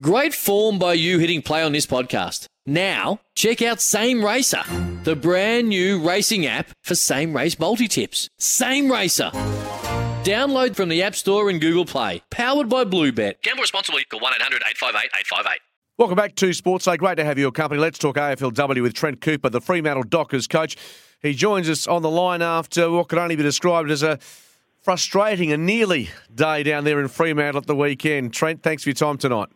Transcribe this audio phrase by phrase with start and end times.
[0.00, 2.46] Great form by you hitting play on this podcast.
[2.64, 4.62] Now, check out Same Racer,
[5.02, 8.28] the brand new racing app for same race multi tips.
[8.38, 9.32] Same Racer.
[10.22, 12.22] Download from the App Store and Google Play.
[12.30, 13.42] Powered by Bluebet.
[13.42, 14.04] Gamble responsibly.
[14.04, 15.60] Call 1 800 858 858.
[15.96, 16.96] Welcome back to Sports Day.
[16.96, 17.80] Great to have your company.
[17.80, 20.76] Let's talk AFLW with Trent Cooper, the Fremantle Dockers coach.
[21.20, 24.20] He joins us on the line after what could only be described as a
[24.80, 28.32] frustrating and nearly day down there in Fremantle at the weekend.
[28.32, 29.48] Trent, thanks for your time tonight.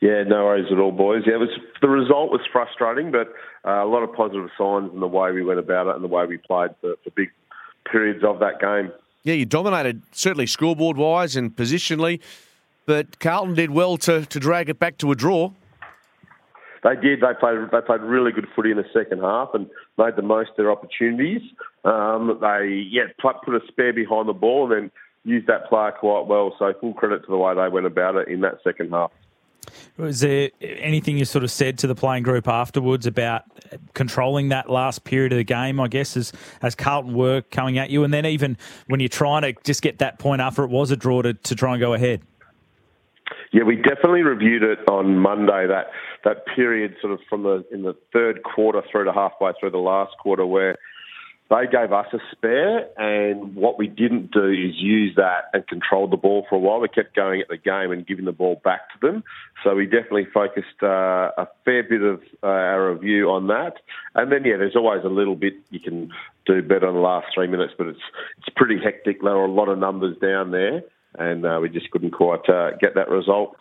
[0.00, 1.22] Yeah, no worries at all, boys.
[1.26, 1.48] Yeah, it was
[1.80, 3.28] the result was frustrating, but
[3.64, 6.08] uh, a lot of positive signs in the way we went about it and the
[6.08, 7.30] way we played for, for big
[7.90, 8.92] periods of that game.
[9.22, 12.20] Yeah, you dominated certainly scoreboard wise and positionally,
[12.84, 15.50] but Carlton did well to, to drag it back to a draw.
[16.84, 17.20] They did.
[17.20, 17.58] They played.
[17.72, 19.68] They played really good footy in the second half and
[19.98, 21.40] made the most of their opportunities.
[21.84, 24.90] Um, they yeah put a spare behind the ball and then
[25.24, 26.54] used that player quite well.
[26.58, 29.10] So full credit to the way they went about it in that second half.
[29.96, 33.44] Was there anything you sort of said to the playing group afterwards about
[33.94, 37.90] controlling that last period of the game, I guess, as, as Carlton were coming at
[37.90, 38.04] you?
[38.04, 38.56] And then even
[38.86, 41.54] when you're trying to just get that point after it was a draw to, to
[41.54, 42.22] try and go ahead?
[43.52, 45.66] Yeah, we definitely reviewed it on Monday.
[45.66, 45.86] That
[46.24, 49.78] that period, sort of from the in the third quarter through to halfway through the
[49.78, 50.76] last quarter, where
[51.48, 56.08] they gave us a spare, and what we didn't do is use that and control
[56.08, 56.80] the ball for a while.
[56.80, 59.22] We kept going at the game and giving the ball back to them.
[59.62, 63.74] So we definitely focused uh, a fair bit of uh, our review on that.
[64.16, 66.10] And then, yeah, there's always a little bit you can
[66.46, 68.02] do better in the last three minutes, but it's
[68.38, 69.22] it's pretty hectic.
[69.22, 70.82] There are a lot of numbers down there,
[71.16, 73.56] and uh, we just couldn't quite uh, get that result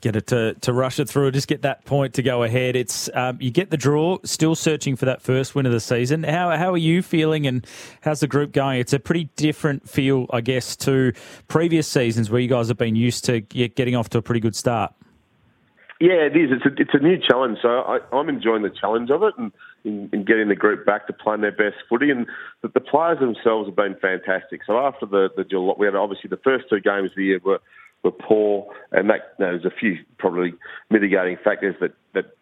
[0.00, 2.76] get it to, to rush it through, just get that point to go ahead.
[2.76, 6.22] It's um, you get the draw, still searching for that first win of the season.
[6.22, 7.66] How how are you feeling, and
[8.00, 8.80] how's the group going?
[8.80, 11.12] It's a pretty different feel, I guess, to
[11.48, 14.56] previous seasons where you guys have been used to getting off to a pretty good
[14.56, 14.94] start.
[16.00, 16.50] Yeah, it is.
[16.50, 19.52] It's a, it's a new challenge, so I, I'm enjoying the challenge of it and
[19.84, 22.10] in, in getting the group back to playing their best footy.
[22.10, 22.26] And
[22.62, 24.62] the, the players themselves have been fantastic.
[24.66, 27.60] So after the the we had obviously the first two games of the year were
[28.02, 30.54] were poor, and that you know, there's a few probably
[30.90, 32.36] mitigating factors that that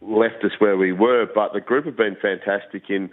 [0.00, 1.26] left us where we were.
[1.32, 3.10] But the group have been fantastic in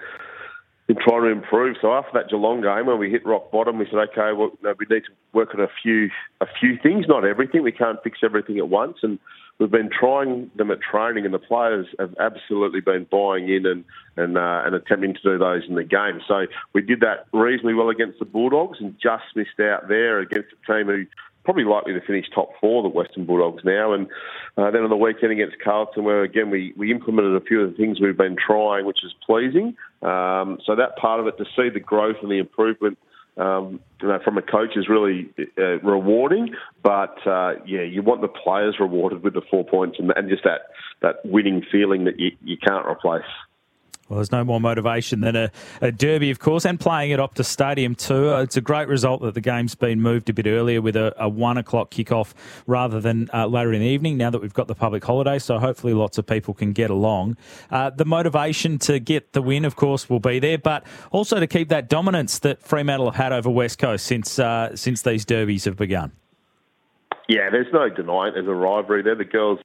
[0.87, 1.75] in trying to improve.
[1.81, 4.85] So after that Geelong game, when we hit rock bottom, we said, okay, well, we
[4.89, 6.09] need to work on a few
[6.39, 7.63] a few things, not everything.
[7.63, 9.19] We can't fix everything at once, and
[9.59, 13.83] we've been trying them at training, and the players have absolutely been buying in and
[14.15, 16.21] and uh, and attempting to do those in the game.
[16.27, 20.49] So we did that reasonably well against the Bulldogs, and just missed out there against
[20.53, 21.05] a team who
[21.47, 23.93] probably likely to finish top four, the Western Bulldogs now.
[23.93, 24.07] And
[24.57, 27.71] uh, then on the weekend against Carlton, where again we, we implemented a few of
[27.71, 29.77] the things we've been trying, which is pleasing.
[30.01, 32.97] Um, so that part of it, to see the growth and the improvement
[33.37, 36.53] um, you know, from a coach is really uh, rewarding.
[36.83, 40.43] But uh, yeah, you want the players rewarded with the four points and, and just
[40.43, 40.71] that,
[41.01, 43.23] that winning feeling that you, you can't replace.
[44.09, 45.51] Well, there's no more motivation than a,
[45.81, 48.33] a, derby, of course, and playing at Optus Stadium too.
[48.33, 51.13] Uh, it's a great result that the game's been moved a bit earlier with a,
[51.21, 52.33] a one o'clock kickoff
[52.67, 54.15] rather than uh, later in the evening.
[54.15, 57.35] Now that we've got the public holiday, so hopefully lots of people can get along.
[57.69, 61.47] Uh, the motivation to get the win, of course, will be there, but also to
[61.47, 65.65] keep that dominance that Fremantle have had over West Coast since uh, since these derbies
[65.65, 66.13] have begun.
[67.27, 69.15] Yeah, there's no denying there's a rivalry there.
[69.15, 69.59] The girls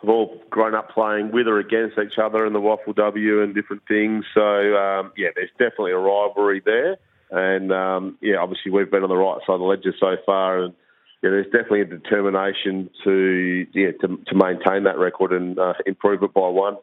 [0.00, 3.82] have all grown up playing with or against each other in the WAFLW and different
[3.88, 4.24] things.
[4.34, 6.96] So um, yeah, there's definitely a rivalry there,
[7.30, 10.62] and um, yeah, obviously we've been on the right side of the ledger so far,
[10.62, 10.74] and
[11.22, 16.22] yeah, there's definitely a determination to yeah to, to maintain that record and uh, improve
[16.22, 16.76] it by one.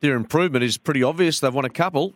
[0.00, 1.40] Their improvement is pretty obvious.
[1.40, 2.14] They've won a couple.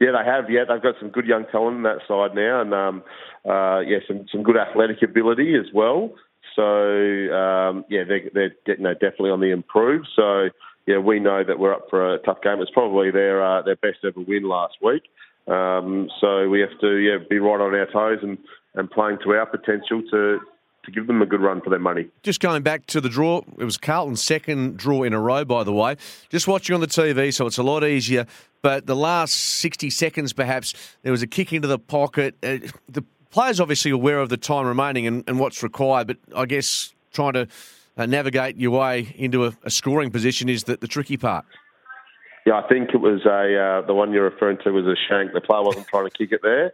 [0.00, 0.48] Yeah, they have.
[0.48, 3.02] Yeah, they've got some good young talent on that side now, and um,
[3.44, 6.12] uh, yeah, some some good athletic ability as well.
[6.54, 10.04] So um, yeah, they're, they're you know, definitely on the improve.
[10.14, 10.48] So
[10.86, 12.60] yeah, we know that we're up for a tough game.
[12.60, 15.02] It's probably their uh, their best ever win last week.
[15.46, 18.38] Um, so we have to yeah be right on our toes and,
[18.74, 20.40] and playing to our potential to
[20.88, 22.08] to give them a good run for their money.
[22.22, 25.62] Just going back to the draw, it was Carlton's second draw in a row, by
[25.64, 25.96] the way.
[26.30, 28.26] Just watching on the TV, so it's a lot easier.
[28.62, 32.34] But the last 60 seconds, perhaps, there was a kick into the pocket.
[32.42, 32.58] Uh,
[32.88, 36.94] the players obviously aware of the time remaining and, and what's required, but I guess
[37.12, 37.48] trying to
[37.96, 41.44] uh, navigate your way into a, a, scoring position is the, the tricky part.
[42.46, 45.32] Yeah, I think it was a uh, the one you're referring to was a shank.
[45.32, 46.72] The player wasn't trying to kick it there.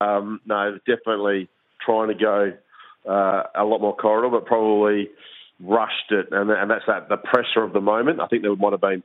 [0.00, 1.48] Um, no, definitely
[1.84, 2.52] trying to go
[3.08, 5.10] uh, a lot more corridor, but probably
[5.60, 8.20] rushed it, and, and that's that the pressure of the moment.
[8.20, 9.04] I think there might have been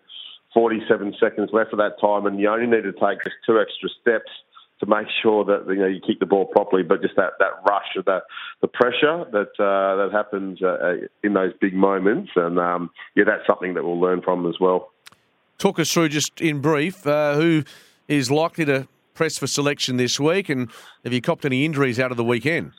[0.54, 3.90] 47 seconds left of that time, and you only need to take just two extra
[4.02, 4.32] steps
[4.80, 6.84] to make sure that you know you kick the ball properly.
[6.84, 8.24] But just that, that rush of that
[8.62, 10.94] the pressure that uh, that happens uh, uh,
[11.24, 14.92] in those big moments, and um, yeah, that's something that we'll learn from as well.
[15.58, 17.64] Talk us through just in brief uh, who
[18.08, 20.70] is likely to press for selection this week, and
[21.04, 22.72] have you copped any injuries out of the weekend?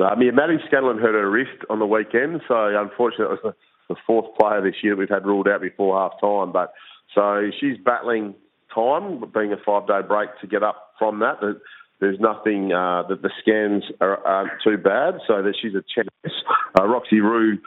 [0.00, 3.54] I mean, Maddie Scanlon hurt her wrist on the weekend, so unfortunately it was
[3.88, 6.52] the, the fourth player this year we've had ruled out before half time.
[6.52, 6.72] But
[7.14, 8.34] so she's battling
[8.74, 11.40] time, being a five day break to get up from that.
[12.00, 16.34] There's nothing uh, that the scans are, aren't too bad, so that she's a chance.
[16.78, 17.58] Uh, Roxy Roux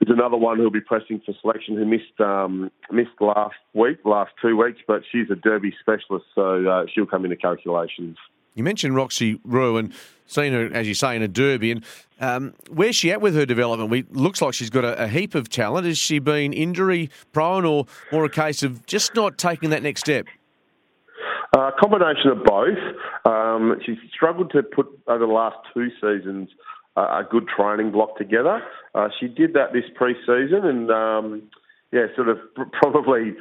[0.00, 4.32] is another one who'll be pressing for selection who missed um, missed last week, last
[4.40, 8.16] two weeks, but she's a derby specialist, so uh, she'll come into calculations.
[8.58, 9.94] You mentioned Roxy Roux and
[10.26, 11.70] seen her, as you say, in a derby.
[11.70, 11.84] And
[12.20, 13.88] um, where's she at with her development?
[13.88, 15.86] We looks like she's got a, a heap of talent.
[15.86, 20.00] Has she been injury prone, or more a case of just not taking that next
[20.00, 20.26] step?
[21.56, 22.78] A uh, combination of both.
[23.24, 26.50] Um, she's struggled to put over the last two seasons
[26.96, 28.60] uh, a good training block together.
[28.94, 31.42] Uh, she did that this pre-season, and um,
[31.92, 32.38] yeah, sort of
[32.72, 33.34] probably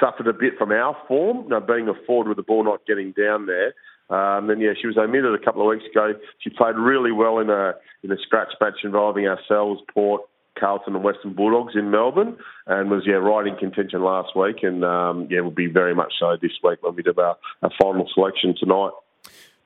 [0.00, 2.86] suffered a bit from our form, you know, being a forward with the ball not
[2.86, 3.74] getting down there.
[4.08, 6.14] Um, and yeah, she was omitted a couple of weeks ago.
[6.38, 7.74] She played really well in a
[8.04, 10.22] in a scratch match involving ourselves, Port,
[10.58, 12.36] Carlton, and Western Bulldogs in Melbourne,
[12.66, 16.12] and was yeah right in contention last week, and um, yeah will be very much
[16.20, 18.92] so this week when we do our, our final selection tonight.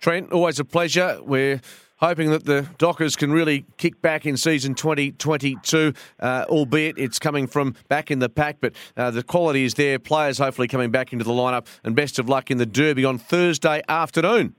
[0.00, 1.18] Trent, always a pleasure.
[1.22, 1.60] We're
[2.00, 7.46] hoping that the Dockers can really kick back in season 2022, uh, albeit it's coming
[7.46, 9.98] from back in the pack, but uh, the quality is there.
[9.98, 13.18] Players hopefully coming back into the lineup, and best of luck in the Derby on
[13.18, 14.54] Thursday afternoon.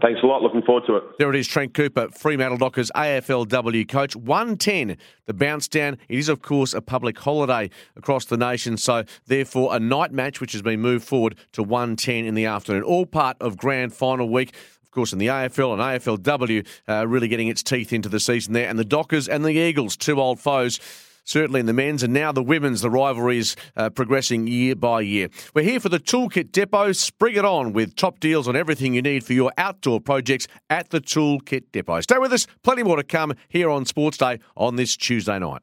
[0.00, 0.42] Thanks a lot.
[0.42, 1.04] Looking forward to it.
[1.18, 4.16] There it is, Trent Cooper, Fremantle Dockers AFLW coach.
[4.16, 4.96] 110,
[5.26, 5.98] the bounce down.
[6.08, 10.40] It is, of course, a public holiday across the nation, so therefore a night match
[10.40, 12.82] which has been moved forward to 110 in the afternoon.
[12.84, 14.54] All part of grand final week
[14.92, 18.68] course, in the AFL and AFLW, uh, really getting its teeth into the season there.
[18.68, 20.78] And the Dockers and the Eagles, two old foes
[21.24, 22.80] certainly in the men's, and now the women's.
[22.80, 25.28] The rivalry is uh, progressing year by year.
[25.54, 26.92] We're here for the Toolkit Depot.
[26.92, 30.90] Spring it on with top deals on everything you need for your outdoor projects at
[30.90, 32.00] the Toolkit Depot.
[32.00, 32.46] Stay with us.
[32.62, 35.62] Plenty more to come here on Sports Day on this Tuesday night.